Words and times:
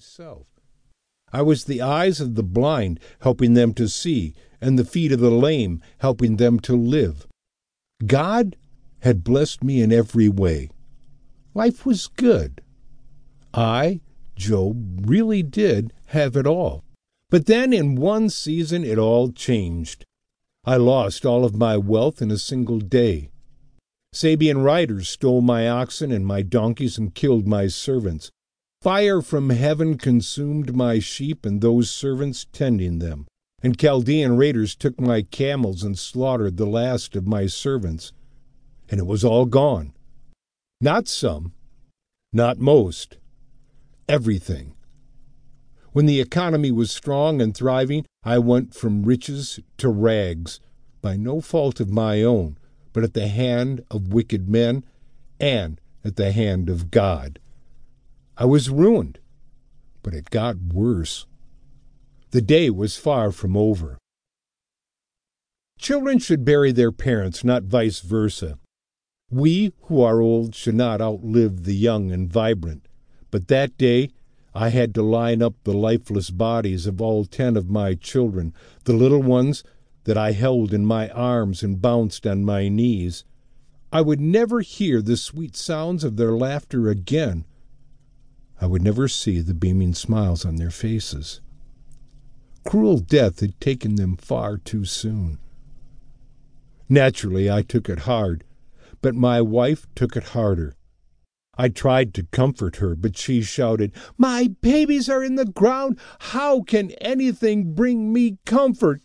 myself. 0.00 0.46
I 1.30 1.42
was 1.42 1.64
the 1.64 1.82
eyes 1.82 2.22
of 2.22 2.34
the 2.34 2.42
blind, 2.42 2.98
helping 3.20 3.52
them 3.52 3.74
to 3.74 3.86
see, 3.86 4.32
and 4.58 4.78
the 4.78 4.84
feet 4.86 5.12
of 5.12 5.20
the 5.20 5.30
lame, 5.30 5.82
helping 5.98 6.38
them 6.38 6.58
to 6.60 6.74
live. 6.74 7.26
God 8.06 8.56
had 9.00 9.22
blessed 9.22 9.62
me 9.62 9.82
in 9.82 9.92
every 9.92 10.30
way. 10.30 10.70
Life 11.52 11.84
was 11.84 12.06
good. 12.06 12.62
I, 13.52 14.00
Job, 14.36 15.06
really 15.06 15.42
did 15.42 15.92
have 16.06 16.34
it 16.34 16.46
all. 16.46 16.82
But 17.28 17.44
then 17.44 17.74
in 17.74 17.94
one 17.94 18.30
season 18.30 18.84
it 18.84 18.96
all 18.96 19.32
changed. 19.32 20.06
I 20.64 20.76
lost 20.76 21.26
all 21.26 21.44
of 21.44 21.54
my 21.54 21.76
wealth 21.76 22.22
in 22.22 22.30
a 22.30 22.38
single 22.38 22.78
day. 22.78 23.28
Sabean 24.14 24.64
riders 24.64 25.10
stole 25.10 25.42
my 25.42 25.68
oxen 25.68 26.10
and 26.10 26.26
my 26.26 26.40
donkeys 26.40 26.96
and 26.96 27.14
killed 27.14 27.46
my 27.46 27.66
servants. 27.66 28.30
Fire 28.82 29.20
from 29.20 29.50
heaven 29.50 29.98
consumed 29.98 30.74
my 30.74 30.98
sheep 31.00 31.44
and 31.44 31.60
those 31.60 31.90
servants 31.90 32.46
tending 32.50 32.98
them. 32.98 33.26
And 33.62 33.78
Chaldean 33.78 34.38
raiders 34.38 34.74
took 34.74 34.98
my 34.98 35.20
camels 35.20 35.82
and 35.82 35.98
slaughtered 35.98 36.56
the 36.56 36.66
last 36.66 37.14
of 37.14 37.26
my 37.26 37.44
servants. 37.44 38.12
And 38.88 38.98
it 38.98 39.06
was 39.06 39.22
all 39.22 39.44
gone. 39.44 39.92
Not 40.80 41.08
some, 41.08 41.52
not 42.32 42.58
most, 42.58 43.18
everything. 44.08 44.74
When 45.92 46.06
the 46.06 46.20
economy 46.20 46.70
was 46.70 46.90
strong 46.90 47.42
and 47.42 47.54
thriving, 47.54 48.06
I 48.24 48.38
went 48.38 48.74
from 48.74 49.02
riches 49.02 49.60
to 49.76 49.90
rags, 49.90 50.58
by 51.02 51.16
no 51.16 51.42
fault 51.42 51.80
of 51.80 51.90
my 51.90 52.22
own, 52.22 52.56
but 52.94 53.04
at 53.04 53.12
the 53.12 53.28
hand 53.28 53.84
of 53.90 54.14
wicked 54.14 54.48
men 54.48 54.84
and 55.38 55.78
at 56.02 56.16
the 56.16 56.32
hand 56.32 56.70
of 56.70 56.90
God. 56.90 57.40
I 58.40 58.46
was 58.46 58.70
ruined, 58.70 59.18
but 60.02 60.14
it 60.14 60.30
got 60.30 60.56
worse. 60.72 61.26
The 62.30 62.40
day 62.40 62.70
was 62.70 62.96
far 62.96 63.32
from 63.32 63.54
over. 63.54 63.98
Children 65.78 66.20
should 66.20 66.42
bury 66.42 66.72
their 66.72 66.90
parents, 66.90 67.44
not 67.44 67.64
vice 67.64 68.00
versa. 68.00 68.58
We 69.30 69.74
who 69.82 70.00
are 70.00 70.22
old 70.22 70.54
should 70.54 70.74
not 70.74 71.02
outlive 71.02 71.64
the 71.64 71.74
young 71.74 72.10
and 72.10 72.32
vibrant. 72.32 72.88
But 73.30 73.48
that 73.48 73.76
day 73.76 74.08
I 74.54 74.70
had 74.70 74.94
to 74.94 75.02
line 75.02 75.42
up 75.42 75.56
the 75.64 75.74
lifeless 75.74 76.30
bodies 76.30 76.86
of 76.86 76.98
all 76.98 77.26
ten 77.26 77.58
of 77.58 77.68
my 77.68 77.92
children, 77.92 78.54
the 78.84 78.94
little 78.94 79.22
ones 79.22 79.62
that 80.04 80.16
I 80.16 80.32
held 80.32 80.72
in 80.72 80.86
my 80.86 81.10
arms 81.10 81.62
and 81.62 81.82
bounced 81.82 82.26
on 82.26 82.46
my 82.46 82.70
knees. 82.70 83.22
I 83.92 84.00
would 84.00 84.18
never 84.18 84.62
hear 84.62 85.02
the 85.02 85.18
sweet 85.18 85.56
sounds 85.56 86.04
of 86.04 86.16
their 86.16 86.32
laughter 86.32 86.88
again. 86.88 87.44
I 88.60 88.66
would 88.66 88.82
never 88.82 89.08
see 89.08 89.40
the 89.40 89.54
beaming 89.54 89.94
smiles 89.94 90.44
on 90.44 90.56
their 90.56 90.70
faces. 90.70 91.40
Cruel 92.64 92.98
death 92.98 93.40
had 93.40 93.58
taken 93.58 93.94
them 93.94 94.16
far 94.16 94.58
too 94.58 94.84
soon. 94.84 95.38
Naturally, 96.88 97.50
I 97.50 97.62
took 97.62 97.88
it 97.88 98.00
hard, 98.00 98.44
but 99.00 99.14
my 99.14 99.40
wife 99.40 99.86
took 99.94 100.16
it 100.16 100.24
harder. 100.34 100.74
I 101.56 101.68
tried 101.68 102.12
to 102.14 102.24
comfort 102.24 102.76
her, 102.76 102.94
but 102.94 103.16
she 103.16 103.42
shouted, 103.42 103.92
My 104.18 104.48
babies 104.60 105.08
are 105.08 105.24
in 105.24 105.36
the 105.36 105.46
ground. 105.46 105.98
How 106.20 106.62
can 106.62 106.90
anything 107.00 107.74
bring 107.74 108.12
me 108.12 108.38
comfort? 108.44 109.02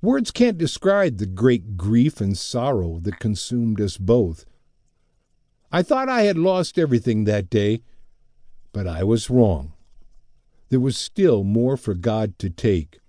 Words 0.00 0.30
can't 0.30 0.56
describe 0.56 1.18
the 1.18 1.26
great 1.26 1.76
grief 1.76 2.20
and 2.20 2.36
sorrow 2.38 3.00
that 3.00 3.18
consumed 3.18 3.80
us 3.80 3.96
both. 3.96 4.46
I 5.70 5.82
thought 5.82 6.08
I 6.08 6.22
had 6.22 6.38
lost 6.38 6.78
everything 6.78 7.24
that 7.24 7.50
day, 7.50 7.82
but 8.72 8.86
I 8.86 9.04
was 9.04 9.28
wrong. 9.28 9.74
There 10.70 10.80
was 10.80 10.96
still 10.96 11.44
more 11.44 11.76
for 11.76 11.94
God 11.94 12.38
to 12.38 12.50
take. 12.50 13.00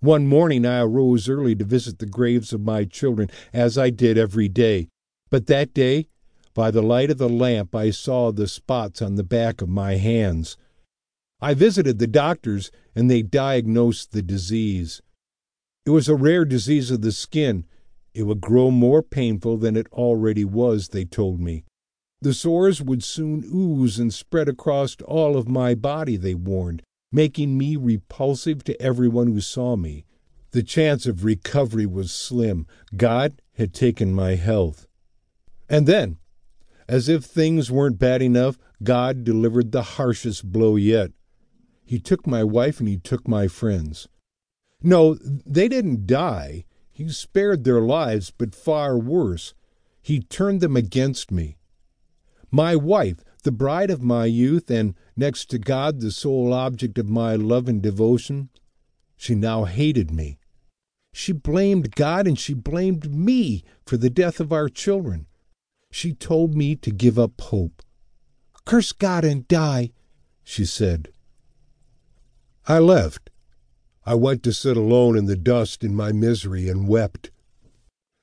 One 0.00 0.26
morning 0.26 0.64
I 0.64 0.80
arose 0.80 1.28
early 1.28 1.54
to 1.56 1.64
visit 1.64 1.98
the 1.98 2.06
graves 2.06 2.52
of 2.52 2.60
my 2.60 2.84
children, 2.84 3.30
as 3.52 3.76
I 3.76 3.90
did 3.90 4.16
every 4.16 4.48
day. 4.48 4.88
But 5.30 5.46
that 5.48 5.74
day, 5.74 6.08
by 6.54 6.70
the 6.70 6.82
light 6.82 7.10
of 7.10 7.18
the 7.18 7.28
lamp, 7.28 7.74
I 7.74 7.90
saw 7.90 8.32
the 8.32 8.48
spots 8.48 9.02
on 9.02 9.16
the 9.16 9.24
back 9.24 9.60
of 9.60 9.68
my 9.68 9.96
hands. 9.96 10.56
I 11.40 11.54
visited 11.54 11.98
the 11.98 12.06
doctors, 12.06 12.70
and 12.94 13.10
they 13.10 13.22
diagnosed 13.22 14.12
the 14.12 14.22
disease. 14.22 15.00
It 15.86 15.90
was 15.90 16.08
a 16.08 16.14
rare 16.16 16.44
disease 16.44 16.90
of 16.90 17.02
the 17.02 17.12
skin. 17.12 17.64
It 18.18 18.26
would 18.26 18.40
grow 18.40 18.72
more 18.72 19.00
painful 19.00 19.58
than 19.58 19.76
it 19.76 19.86
already 19.92 20.44
was, 20.44 20.88
they 20.88 21.04
told 21.04 21.38
me. 21.38 21.62
The 22.20 22.34
sores 22.34 22.82
would 22.82 23.04
soon 23.04 23.44
ooze 23.44 24.00
and 24.00 24.12
spread 24.12 24.48
across 24.48 24.96
all 25.06 25.36
of 25.36 25.48
my 25.48 25.76
body, 25.76 26.16
they 26.16 26.34
warned, 26.34 26.82
making 27.12 27.56
me 27.56 27.76
repulsive 27.76 28.64
to 28.64 28.82
everyone 28.82 29.28
who 29.28 29.40
saw 29.40 29.76
me. 29.76 30.04
The 30.50 30.64
chance 30.64 31.06
of 31.06 31.24
recovery 31.24 31.86
was 31.86 32.10
slim. 32.10 32.66
God 32.96 33.40
had 33.52 33.72
taken 33.72 34.12
my 34.12 34.34
health. 34.34 34.88
And 35.68 35.86
then, 35.86 36.16
as 36.88 37.08
if 37.08 37.22
things 37.22 37.70
weren't 37.70 38.00
bad 38.00 38.20
enough, 38.20 38.58
God 38.82 39.22
delivered 39.22 39.70
the 39.70 39.94
harshest 39.94 40.50
blow 40.50 40.74
yet. 40.74 41.12
He 41.84 42.00
took 42.00 42.26
my 42.26 42.42
wife 42.42 42.80
and 42.80 42.88
he 42.88 42.96
took 42.96 43.28
my 43.28 43.46
friends. 43.46 44.08
No, 44.82 45.14
they 45.22 45.68
didn't 45.68 46.08
die. 46.08 46.64
He 46.98 47.08
spared 47.10 47.62
their 47.62 47.80
lives, 47.80 48.32
but 48.36 48.56
far 48.56 48.98
worse. 48.98 49.54
He 50.02 50.18
turned 50.18 50.60
them 50.60 50.76
against 50.76 51.30
me. 51.30 51.56
My 52.50 52.74
wife, 52.74 53.22
the 53.44 53.52
bride 53.52 53.88
of 53.88 54.02
my 54.02 54.24
youth, 54.24 54.68
and 54.68 54.96
next 55.16 55.44
to 55.50 55.60
God, 55.60 56.00
the 56.00 56.10
sole 56.10 56.52
object 56.52 56.98
of 56.98 57.08
my 57.08 57.36
love 57.36 57.68
and 57.68 57.80
devotion, 57.80 58.48
she 59.16 59.36
now 59.36 59.62
hated 59.62 60.10
me. 60.10 60.40
She 61.12 61.30
blamed 61.30 61.94
God 61.94 62.26
and 62.26 62.36
she 62.36 62.52
blamed 62.52 63.14
me 63.14 63.62
for 63.86 63.96
the 63.96 64.10
death 64.10 64.40
of 64.40 64.52
our 64.52 64.68
children. 64.68 65.28
She 65.92 66.12
told 66.12 66.56
me 66.56 66.74
to 66.74 66.90
give 66.90 67.16
up 67.16 67.40
hope. 67.40 67.80
Curse 68.64 68.90
God 68.90 69.24
and 69.24 69.46
die, 69.46 69.92
she 70.42 70.64
said. 70.64 71.12
I 72.66 72.80
left. 72.80 73.30
I 74.08 74.14
went 74.14 74.42
to 74.44 74.54
sit 74.54 74.78
alone 74.78 75.18
in 75.18 75.26
the 75.26 75.36
dust 75.36 75.84
in 75.84 75.94
my 75.94 76.12
misery 76.12 76.66
and 76.66 76.88
wept. 76.88 77.30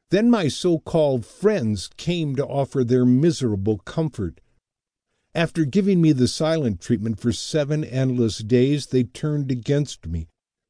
Then 0.09 0.31
my 0.31 0.47
so 0.47 0.79
called 0.79 1.27
friends 1.27 1.91
came 1.95 2.35
to 2.37 2.43
offer 2.43 2.83
their 2.83 3.05
miserable 3.05 3.77
comfort. 3.77 4.41
After 5.35 5.63
giving 5.63 6.01
me 6.01 6.11
the 6.11 6.27
silent 6.27 6.81
treatment 6.81 7.19
for 7.19 7.31
seven 7.31 7.83
endless 7.83 8.39
days, 8.39 8.87
they 8.87 9.03
turned 9.03 9.51
against 9.51 10.07
me. 10.07 10.27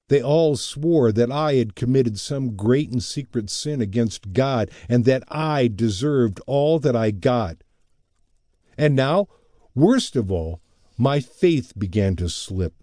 They 0.10 0.22
all 0.22 0.58
swore 0.58 1.14
that 1.14 1.32
I 1.32 1.54
had 1.54 1.76
committed 1.76 2.20
some 2.20 2.58
great 2.58 2.92
and 2.92 3.02
secret 3.02 3.50
sin 3.50 3.80
against 3.80 4.34
God, 4.34 4.70
and 4.90 5.06
that 5.06 5.24
I 5.30 5.70
deserved 5.70 6.42
all 6.46 6.78
that 6.80 6.94
I 6.98 7.12
got. 7.12 7.64
And 8.78 8.98
now, 8.98 9.30
worst 9.74 10.18
of 10.18 10.30
all, 10.30 10.60
my 10.98 11.22
faith 11.22 11.72
began 11.78 12.18
to 12.18 12.28
slip. 12.28 12.74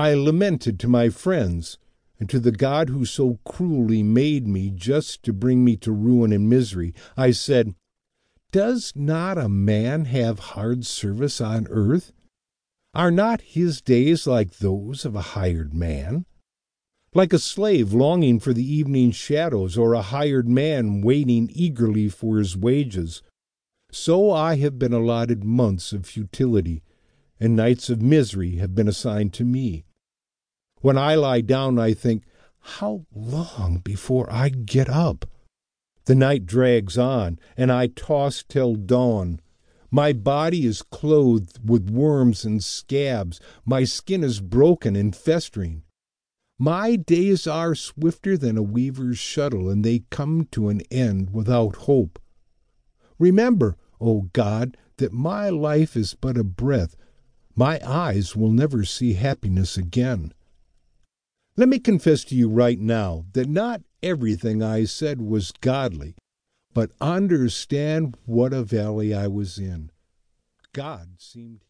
I 0.00 0.14
lamented 0.14 0.80
to 0.80 0.88
my 0.88 1.10
friends, 1.10 1.76
and 2.18 2.26
to 2.30 2.40
the 2.40 2.52
God 2.52 2.88
who 2.88 3.04
so 3.04 3.38
cruelly 3.44 4.02
made 4.02 4.48
me 4.48 4.70
just 4.70 5.22
to 5.24 5.32
bring 5.34 5.62
me 5.62 5.76
to 5.76 5.92
ruin 5.92 6.32
and 6.32 6.48
misery. 6.48 6.94
I 7.18 7.32
said, 7.32 7.74
Does 8.50 8.94
not 8.96 9.36
a 9.36 9.50
man 9.50 10.06
have 10.06 10.38
hard 10.38 10.86
service 10.86 11.38
on 11.38 11.66
earth? 11.68 12.14
Are 12.94 13.10
not 13.10 13.42
his 13.42 13.82
days 13.82 14.26
like 14.26 14.52
those 14.56 15.04
of 15.04 15.14
a 15.14 15.36
hired 15.36 15.74
man? 15.74 16.24
like 17.12 17.34
a 17.34 17.38
slave 17.38 17.92
longing 17.92 18.40
for 18.40 18.54
the 18.54 18.64
evening 18.64 19.10
shadows, 19.10 19.76
or 19.76 19.92
a 19.92 20.00
hired 20.00 20.48
man 20.48 21.02
waiting 21.02 21.50
eagerly 21.52 22.08
for 22.08 22.38
his 22.38 22.56
wages. 22.56 23.22
So 23.92 24.32
I 24.32 24.56
have 24.56 24.78
been 24.78 24.94
allotted 24.94 25.44
months 25.44 25.92
of 25.92 26.06
futility, 26.06 26.82
and 27.38 27.54
nights 27.54 27.90
of 27.90 28.00
misery 28.00 28.56
have 28.56 28.74
been 28.74 28.88
assigned 28.88 29.34
to 29.34 29.44
me. 29.44 29.84
When 30.80 30.96
I 30.96 31.14
lie 31.14 31.42
down, 31.42 31.78
I 31.78 31.92
think, 31.92 32.24
How 32.60 33.04
long 33.14 33.78
before 33.84 34.32
I 34.32 34.48
get 34.48 34.88
up? 34.88 35.26
The 36.06 36.14
night 36.14 36.46
drags 36.46 36.96
on, 36.96 37.38
and 37.56 37.70
I 37.70 37.88
toss 37.88 38.42
till 38.42 38.74
dawn. 38.74 39.40
My 39.90 40.12
body 40.14 40.64
is 40.64 40.82
clothed 40.82 41.68
with 41.68 41.90
worms 41.90 42.44
and 42.44 42.64
scabs. 42.64 43.40
My 43.66 43.84
skin 43.84 44.24
is 44.24 44.40
broken 44.40 44.96
and 44.96 45.14
festering. 45.14 45.82
My 46.58 46.96
days 46.96 47.46
are 47.46 47.74
swifter 47.74 48.38
than 48.38 48.56
a 48.56 48.62
weaver's 48.62 49.18
shuttle, 49.18 49.68
and 49.68 49.84
they 49.84 50.04
come 50.10 50.46
to 50.52 50.68
an 50.70 50.80
end 50.90 51.30
without 51.30 51.76
hope. 51.76 52.18
Remember, 53.18 53.76
O 54.00 54.22
God, 54.32 54.78
that 54.96 55.12
my 55.12 55.50
life 55.50 55.96
is 55.96 56.14
but 56.14 56.38
a 56.38 56.44
breath. 56.44 56.96
My 57.54 57.80
eyes 57.86 58.34
will 58.34 58.52
never 58.52 58.84
see 58.84 59.12
happiness 59.14 59.76
again. 59.76 60.32
Let 61.60 61.68
me 61.68 61.78
confess 61.78 62.24
to 62.24 62.34
you 62.34 62.48
right 62.48 62.80
now 62.80 63.26
that 63.34 63.46
not 63.46 63.82
everything 64.02 64.62
I 64.62 64.84
said 64.84 65.20
was 65.20 65.52
godly, 65.60 66.14
but 66.72 66.90
understand 67.02 68.16
what 68.24 68.54
a 68.54 68.62
valley 68.62 69.12
I 69.12 69.26
was 69.26 69.58
in. 69.58 69.90
God 70.72 71.16
seemed 71.18 71.60